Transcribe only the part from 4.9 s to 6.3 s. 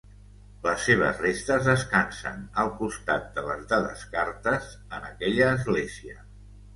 en aquella església.